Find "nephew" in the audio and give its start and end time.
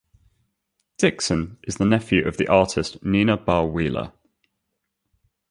1.85-2.27